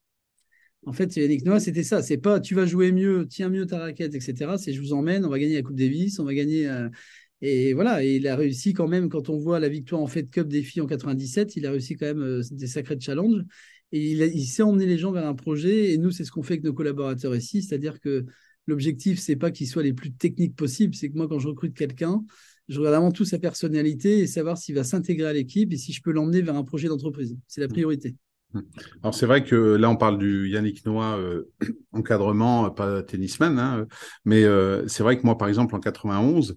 [0.87, 2.03] En fait, Yannick Noah, c'était ça.
[2.03, 4.57] C'est pas tu vas jouer mieux, tiens mieux ta raquette, etc.
[4.59, 6.69] C'est je vous emmène, on va gagner la Coupe Davis, on va gagner.
[6.69, 6.89] Euh,
[7.43, 10.31] et voilà, et il a réussi quand même, quand on voit la victoire en Fed
[10.31, 13.43] Cup des filles en 97, il a réussi quand même euh, des sacrés challenges.
[13.93, 15.93] Et il, il, sait emmener les gens vers un projet.
[15.93, 17.63] Et nous, c'est ce qu'on fait avec nos collaborateurs ici.
[17.63, 18.25] C'est-à-dire que
[18.67, 20.95] l'objectif, c'est pas qu'ils soient les plus techniques possibles.
[20.95, 22.23] C'est que moi, quand je recrute quelqu'un,
[22.71, 25.93] je regarde avant tout sa personnalité et savoir s'il va s'intégrer à l'équipe et si
[25.93, 27.37] je peux l'emmener vers un projet d'entreprise.
[27.49, 27.73] C'est la mmh.
[27.73, 28.17] priorité.
[28.55, 28.61] Mmh.
[29.03, 31.51] Alors c'est vrai que là on parle du Yannick Noah euh,
[31.93, 33.87] encadrement, pas tennisman, hein,
[34.25, 36.57] mais euh, c'est vrai que moi par exemple en 91,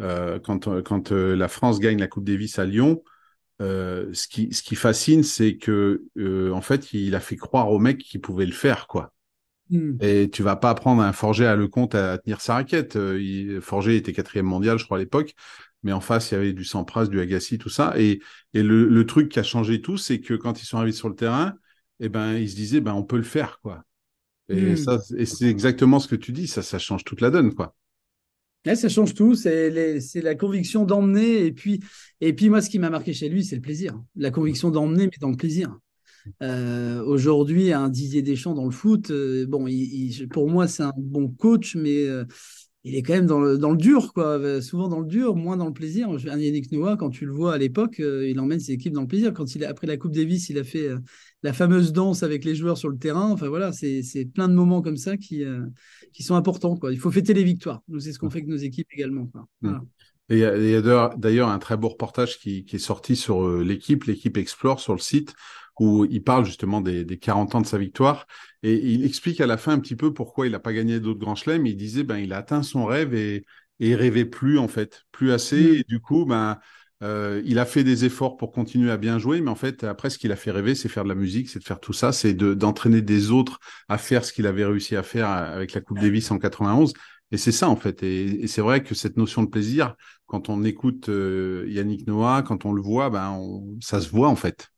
[0.00, 3.02] euh, quand, quand la France gagne la Coupe Davis à Lyon,
[3.62, 7.70] euh, ce, qui, ce qui fascine, c'est que euh, en fait, il a fait croire
[7.70, 9.12] au mec qu'il pouvait le faire, quoi.
[9.70, 9.96] Hmm.
[10.00, 12.96] Et tu vas pas apprendre un Forger à Lecomte à tenir sa raquette.
[12.96, 15.34] Euh, Forger était quatrième mondial, je crois, à l'époque.
[15.84, 17.94] Mais en face, il y avait du Sampras, du Agassi, tout ça.
[17.96, 18.20] Et,
[18.52, 21.08] et le, le, truc qui a changé tout, c'est que quand ils sont arrivés sur
[21.08, 21.54] le terrain,
[22.00, 23.84] eh ben, ils se disaient, ben, on peut le faire, quoi.
[24.48, 24.76] Et hmm.
[24.76, 26.48] ça, et c'est exactement ce que tu dis.
[26.48, 27.74] Ça, ça change toute la donne, quoi
[28.64, 31.46] ça change tout, c'est la conviction d'emmener.
[31.46, 31.80] Et puis,
[32.20, 34.00] et puis, moi, ce qui m'a marqué chez lui, c'est le plaisir.
[34.16, 35.76] La conviction d'emmener, mais dans le plaisir.
[36.42, 39.66] Euh, aujourd'hui, un Didier Deschamps dans le foot, euh, bon,
[40.30, 42.24] pour moi, c'est un bon coach, mais euh,
[42.84, 44.60] il est quand même dans le, dans le dur, quoi.
[44.60, 46.08] Souvent dans le dur, moins dans le plaisir.
[46.08, 49.06] Un Yannick Noah, quand tu le vois à l'époque, il emmène ses équipes dans le
[49.08, 49.32] plaisir.
[49.32, 50.88] Quand il après la Coupe Davis, il a fait
[51.42, 53.30] la fameuse danse avec les joueurs sur le terrain.
[53.30, 55.44] Enfin voilà, c'est plein de moments comme ça qui,
[56.12, 56.92] qui sont importants, quoi.
[56.92, 57.82] Il faut fêter les victoires.
[57.88, 59.28] Nous, c'est ce qu'on fait avec nos équipes également.
[59.60, 59.78] Mmh.
[60.28, 64.04] Et il y a, d'ailleurs un très beau reportage qui, qui est sorti sur l'équipe,
[64.04, 65.34] l'équipe Explore sur le site,
[65.80, 68.26] où il parle justement des, des 40 ans de sa victoire.
[68.62, 71.18] Et il explique à la fin un petit peu pourquoi il n'a pas gagné d'autres
[71.18, 71.66] grands chelems.
[71.66, 73.44] Il disait, ben, il a atteint son rêve et,
[73.80, 75.62] et il rêvait plus, en fait, plus assez.
[75.62, 75.74] Mm.
[75.74, 76.58] Et du coup, ben,
[77.02, 80.08] euh, il a fait des efforts pour continuer à bien jouer, mais en fait, après,
[80.08, 82.12] ce qu'il a fait rêver, c'est faire de la musique, c'est de faire tout ça,
[82.12, 85.98] c'est d'entraîner des autres à faire ce qu'il avait réussi à faire avec la Coupe
[85.98, 86.92] Davis en 91.
[87.32, 88.02] Et c'est ça en fait.
[88.02, 92.66] Et, c'est vrai que cette notion de plaisir, quand on écoute euh, Yannick Noah, quand
[92.66, 93.40] on le voit, ben
[93.80, 94.68] ça se voit en fait.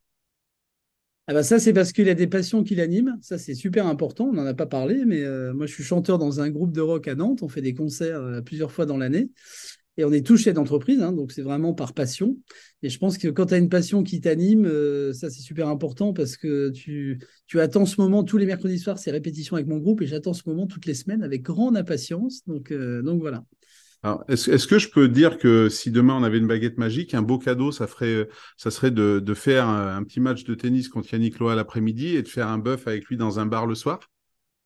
[1.27, 3.17] Ah bah ça, c'est parce qu'il a des passions qui l'animent.
[3.23, 4.27] Ça, c'est super important.
[4.27, 6.83] On n'en a pas parlé, mais euh, moi, je suis chanteur dans un groupe de
[6.83, 7.43] rock à Nantes.
[7.43, 9.31] On fait des concerts euh, plusieurs fois dans l'année.
[9.97, 12.37] Et on est tous chefs d'entreprise, hein, donc c'est vraiment par passion.
[12.83, 14.69] Et je pense que quand tu as une passion qui t'anime,
[15.13, 17.21] ça c'est super important parce que tu,
[17.55, 20.43] attends ce moment tous les mercredis soirs, c'est répétition avec mon groupe, et j'attends ce
[20.47, 22.43] moment toutes les semaines avec grande impatience.
[22.47, 23.45] Donc, donc voilà.
[24.29, 27.39] Est-ce que je peux dire que si demain on avait une baguette magique, un beau
[27.39, 28.29] cadeau, ça, ferait,
[28.59, 32.23] ça serait de, de faire un, petit match de tennis contre Yannick Loa l'après-midi et
[32.23, 34.11] de faire un bœuf avec lui dans un bar le soir?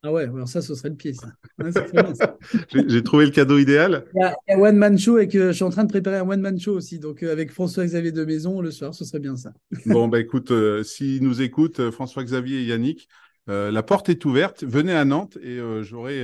[0.02, 1.32] Ah ouais, alors ça, ce serait le pied, ça.
[2.86, 4.04] J'ai trouvé le cadeau idéal.
[4.14, 6.18] Il y a, un One Man Show et que je suis en train de préparer
[6.18, 7.00] un One Man Show aussi.
[7.00, 9.52] Donc euh, avec François-Xavier de Maison le soir, ce serait bien ça.
[9.86, 13.08] bon, bah écoute, euh, s'ils nous écoutent, euh, François-Xavier et Yannick,
[13.48, 14.62] la porte est ouverte.
[14.62, 16.22] Venez à Nantes et j'aurai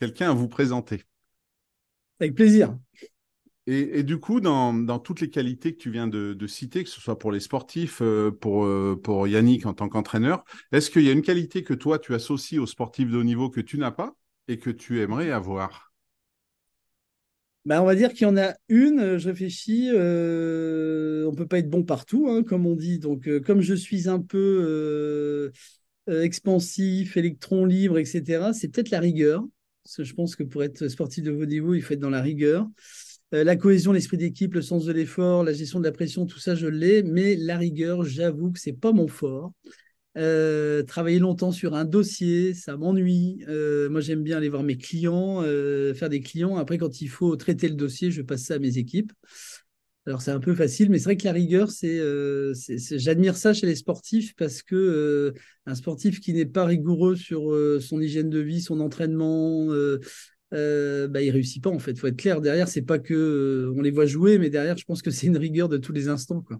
[0.00, 1.04] quelqu'un à vous présenter.
[2.18, 2.76] Avec plaisir.
[3.66, 7.18] Et, du coup, dans, toutes les qualités que tu viens de, citer, que ce soit
[7.18, 11.12] pour les sportifs, euh, pour, euh, pour Yannick en tant qu'entraîneur, est-ce qu'il y a
[11.12, 14.14] une qualité que toi, tu associes aux sportifs de haut niveau que tu n'as pas
[14.48, 15.92] et que tu aimerais avoir?
[17.64, 21.46] Bah, on va dire qu'il y en a une, je réfléchis, euh, on ne peut
[21.46, 22.98] pas être bon partout, hein, comme on dit.
[22.98, 25.50] Donc, comme je suis un peu
[26.06, 29.42] expansif, électron libre, etc., c'est peut-être la rigueur
[29.98, 32.66] je pense que pour être sportif de haut niveau, il faut être dans la rigueur.
[33.34, 36.38] Euh, la cohésion, l'esprit d'équipe, le sens de l'effort, la gestion de la pression, tout
[36.38, 37.02] ça, je l'ai.
[37.02, 39.52] Mais la rigueur, j'avoue que c'est pas mon fort.
[40.16, 43.44] Euh, travailler longtemps sur un dossier, ça m'ennuie.
[43.48, 45.42] Euh, moi, j'aime bien aller voir mes clients,
[45.94, 46.56] faire des clients.
[46.56, 49.12] Après, quand il faut traiter le dossier, je passe ça à mes équipes.
[50.06, 51.98] Alors c'est un peu facile, mais c'est vrai que la rigueur, c'est,
[52.98, 55.32] j'admire ça chez les sportifs parce que
[55.64, 59.70] un sportif qui n'est pas rigoureux sur son hygiène de vie, son entraînement,
[60.54, 61.92] bah, il réussit pas en fait.
[61.92, 62.40] Il faut être clair.
[62.40, 65.38] Derrière, c'est pas que on les voit jouer, mais derrière, je pense que c'est une
[65.38, 66.58] rigueur de tous les instants, quoi.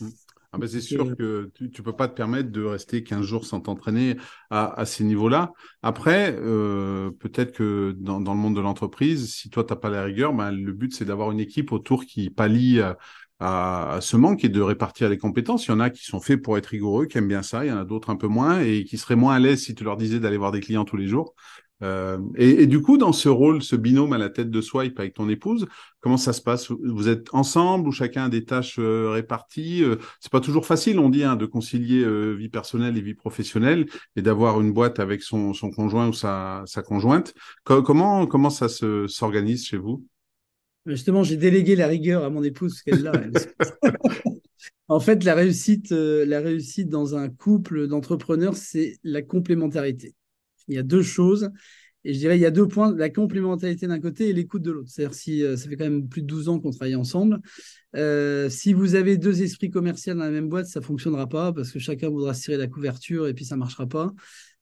[0.00, 0.08] Mmh.
[0.54, 3.44] Ah ben c'est sûr que tu ne peux pas te permettre de rester 15 jours
[3.44, 4.16] sans t'entraîner
[4.50, 5.50] à, à, ces niveaux-là.
[5.82, 9.90] Après, euh, peut-être que dans, dans, le monde de l'entreprise, si toi, tu n'as pas
[9.90, 12.80] la rigueur, ben, le but, c'est d'avoir une équipe autour qui pallie
[13.40, 15.66] à, ce manque et de répartir les compétences.
[15.66, 17.64] Il y en a qui sont faits pour être rigoureux, qui aiment bien ça.
[17.64, 19.74] Il y en a d'autres un peu moins et qui seraient moins à l'aise si
[19.74, 21.34] tu leur disais d'aller voir des clients tous les jours.
[21.82, 25.14] Euh, et, du coup, dans ce rôle, ce binôme à la tête de Swipe avec
[25.14, 25.66] ton épouse,
[26.00, 26.70] comment ça se passe?
[26.70, 29.82] Vous êtes ensemble ou chacun a des tâches euh, réparties?
[29.82, 32.04] Euh, C'est pas toujours facile, on dit, hein, de concilier
[32.36, 37.34] vie personnelle et vie professionnelle et d'avoir une boîte avec son, conjoint ou sa, conjointe.
[37.64, 40.04] comment comment ça s'organise chez vous?
[40.86, 43.10] Justement, j'ai délégué la rigueur à mon épouse qu'elle
[44.88, 50.14] en fait, la réussite, la réussite dans un couple d'entrepreneurs, c'est la complémentarité
[50.68, 51.50] il y a deux choses.
[52.04, 54.70] Et je dirais, il y a deux points, la complémentarité d'un côté et l'écoute de
[54.70, 54.90] l'autre.
[54.90, 57.40] C'est-à-dire, si euh, ça fait quand même plus de 12 ans qu'on travaille ensemble,
[57.96, 61.52] euh, si vous avez deux esprits commerciaux dans la même boîte, ça ne fonctionnera pas
[61.52, 64.12] parce que chacun voudra se tirer la couverture et puis ça ne marchera pas.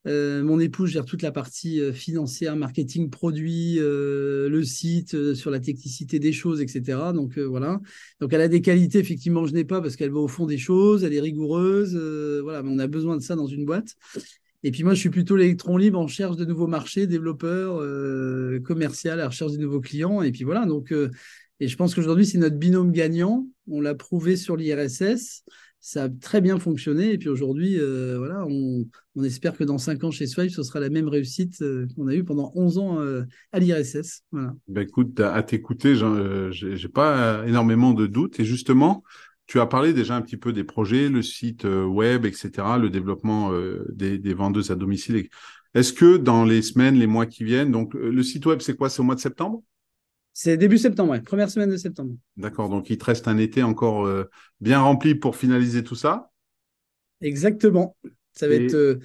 [0.06, 6.20] Euh, mon épouse gère toute la partie financière, marketing, produit, le site, sur la technicité
[6.20, 7.12] des choses, etc.
[7.12, 7.80] Donc voilà.
[8.20, 10.58] Donc elle a des qualités effectivement je n'ai pas parce qu'elle va au fond des
[10.58, 11.96] choses, elle est rigoureuse.
[12.42, 13.96] voilà, mais on a besoin de ça dans une boîte.
[14.64, 18.60] Et puis moi, je suis plutôt l'électron libre en recherche de nouveaux marchés, développeurs, euh,
[18.68, 20.22] à recherche de nouveaux clients.
[20.22, 21.10] Et puis voilà, donc, euh,
[21.60, 23.46] et je pense qu'aujourd'hui, c'est notre binôme gagnant.
[23.68, 25.44] On l'a prouvé sur l'IRSS.
[25.80, 27.12] Ça a très bien fonctionné.
[27.12, 28.84] Et puis aujourd'hui, euh, voilà, on,
[29.24, 32.14] espère que dans cinq ans chez Swipe, ce sera la même réussite euh, qu'on a
[32.14, 33.00] eue pendant 11 ans
[33.50, 34.22] à l'IRSS.
[34.30, 34.54] Voilà.
[34.68, 35.96] Ben écoute, à t'écouter,
[36.52, 38.38] j'ai pas énormément de doutes.
[38.38, 39.02] Et justement,
[39.52, 42.88] tu as parlé déjà un petit peu des projets, le site euh, web, etc., le
[42.88, 45.28] développement euh, des, vendeuses à domicile.
[45.74, 48.74] Est-ce que dans les semaines, les mois qui viennent, donc euh, le site web, c'est
[48.74, 48.88] quoi?
[48.88, 49.62] C'est au mois de septembre?
[50.32, 51.20] C'est début septembre, oui.
[51.20, 52.14] première semaine de septembre.
[52.38, 54.08] D'accord, donc il te reste un été encore
[54.58, 56.30] bien rempli pour finaliser tout ça?
[57.20, 57.94] Exactement.
[58.32, 59.00] Ça va être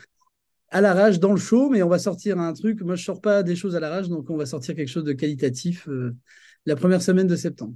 [0.70, 2.80] à la rage dans le show, mais on va sortir un truc.
[2.80, 4.88] Moi, je ne sors pas des choses à la rage, donc on va sortir quelque
[4.88, 5.90] chose de qualitatif
[6.66, 7.74] la première semaine de septembre.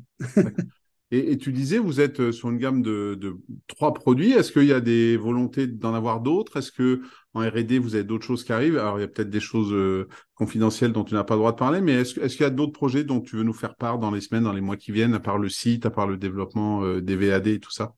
[1.13, 3.19] Et, tu disais, vous êtes euh, sur une gamme de,
[3.67, 4.31] trois produits.
[4.31, 6.55] Est-ce qu'il y a des volontés d'en avoir d'autres?
[6.55, 7.01] Est-ce que
[7.33, 8.77] en R&D, vous avez d'autres choses qui arrivent?
[8.77, 11.51] Alors, il y a peut-être des choses euh, confidentielles dont tu n'as pas le droit
[11.51, 13.99] de parler, mais est-ce, qu'il y a d'autres projets dont tu veux nous faire part
[13.99, 16.15] dans les semaines, dans les mois qui viennent, à part le site, à part le
[16.15, 17.93] développement euh, des VAD et tout ça?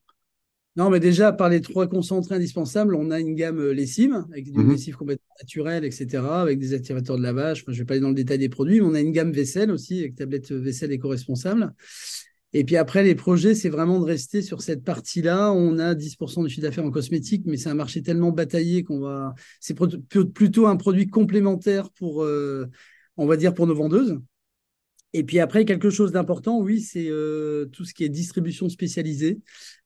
[0.74, 4.58] Non, mais déjà, par les trois concentrés indispensables, on a une gamme lessive, avec du
[4.58, 7.62] mmh lessive complètement naturelle, etc., avec des activateurs de lavage.
[7.64, 9.30] je ne vais pas aller dans le détail des produits, mais on a une gamme
[9.30, 11.72] vaisselle aussi, avec tablette vaisselle éco-responsable.
[12.56, 15.52] Et puis après, les projets, c'est vraiment de rester sur cette partie-là.
[15.52, 19.00] On a 10% de chiffre d'affaires en cosmétique, mais c'est un marché tellement bataillé qu'on
[19.00, 19.34] va.
[19.58, 22.66] C'est plutôt un produit complémentaire pour, euh,
[23.16, 24.20] on va dire, pour nos vendeuses.
[25.12, 27.10] Et puis après, quelque chose d'important, oui, c'est
[27.72, 29.40] tout ce qui est distribution spécialisée.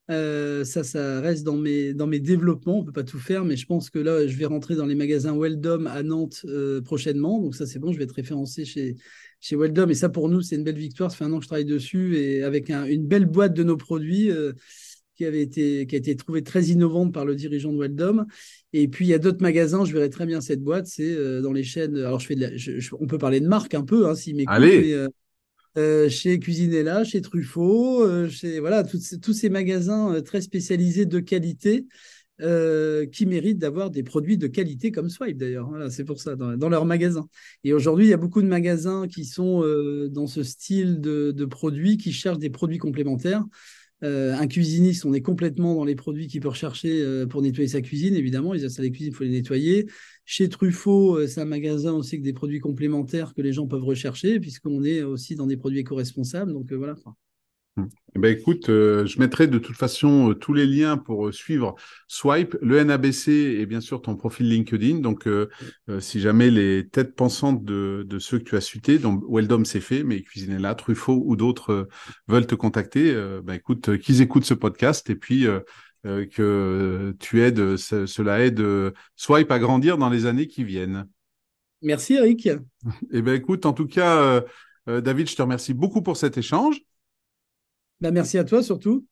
[0.08, 2.78] ça, ça reste dans mes, dans mes développements.
[2.78, 4.86] On ne peut pas tout faire, mais je pense que là, je vais rentrer dans
[4.86, 6.44] les magasins Weldom à Nantes
[6.84, 7.40] prochainement.
[7.40, 8.96] Donc ça, c'est bon, je vais être référencé chez,
[9.40, 9.88] chez Weldom.
[9.90, 11.10] Et ça, pour nous, c'est une belle victoire.
[11.10, 13.76] Ça fait un an que je travaille dessus et avec une belle boîte de nos
[13.76, 14.30] produits
[15.18, 18.24] qui, avait été, qui a été trouvée très innovante par le dirigeant de Weldom.
[18.72, 21.42] Et puis, il y a d'autres magasins, je verrai très bien cette boîte, c'est euh,
[21.42, 21.96] dans les chaînes.
[21.96, 22.56] Alors, je fais de
[22.98, 24.54] on peut parler de marque un peu, hein, s'il m'écoute.
[24.54, 25.08] Allez euh,
[25.76, 31.86] euh, chez Cuisinella, chez Truffaut, chez voilà, tous ces magasins très spécialisés de qualité
[32.38, 35.70] qui méritent d'avoir des produits de qualité comme Swipe d'ailleurs.
[35.90, 37.28] C'est pour ça, dans, dans leur magasin.
[37.64, 39.62] Et aujourd'hui, il y a beaucoup de magasins qui sont
[40.10, 43.44] dans ce style de, produits, qui cherchent des produits complémentaires.
[44.04, 47.68] Euh, un cuisiniste, on est complètement dans les produits qu'il peut rechercher euh, pour nettoyer
[47.68, 48.52] sa cuisine, évidemment.
[48.52, 49.86] Les installés cuisine, il faut les nettoyer.
[50.24, 53.84] Chez Truffaut, euh, c'est un magasin aussi avec des produits complémentaires que les gens peuvent
[53.84, 56.52] rechercher, puisqu'on est aussi dans des produits éco-responsables.
[56.52, 56.94] Donc voilà.
[58.18, 61.76] Ben écoute, euh, je mettrai de toute façon euh, tous les liens pour euh, suivre
[62.08, 64.98] Swipe, le NABC et bien sûr ton profil LinkedIn.
[64.98, 65.28] Donc,
[66.00, 69.80] si jamais les têtes pensantes de, de, ceux que tu as cités, donc Weldom c'est
[69.80, 71.88] fait, mais Cuisinella, Truffaut ou d'autres
[72.26, 73.14] veulent te contacter,
[73.44, 75.46] ben écoute, qu'ils écoutent ce podcast et puis
[76.04, 78.62] que tu aides, cela aide
[79.16, 81.06] Swipe à grandir dans les années qui viennent.
[81.82, 82.48] Merci Eric.
[83.12, 84.42] Eh ben écoute, en tout cas,
[84.86, 86.80] David, je te remercie beaucoup pour cet échange.
[88.00, 89.04] Bah, merci à toi surtout.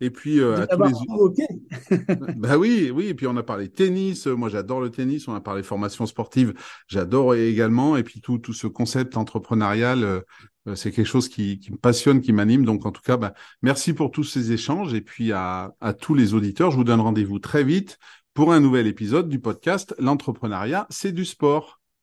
[0.00, 2.04] Et puis euh, à tous les
[2.36, 3.06] bah oui, oui.
[3.06, 4.26] Et puis on a parlé tennis.
[4.26, 5.26] Moi, j'adore le tennis.
[5.26, 6.54] On a parlé formation sportive.
[6.86, 7.96] J'adore également.
[7.96, 10.20] Et puis tout tout ce concept entrepreneurial, euh,
[10.68, 12.64] euh, c'est quelque chose qui, qui, me passionne, qui m'anime.
[12.64, 14.94] Donc en tout cas, bah, merci pour tous ces échanges.
[14.94, 17.98] Et puis à, à tous les auditeurs, je vous donne rendez-vous très vite
[18.34, 21.77] pour un nouvel épisode du podcast L'entrepreneuriat, c'est du sport.